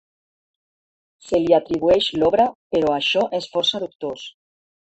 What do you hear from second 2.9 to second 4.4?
això és força dubtós.